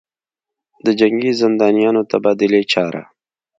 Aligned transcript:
دجنګي 0.85 1.31
زندانیانودتبادلې 1.41 2.61
چاره 2.71 3.03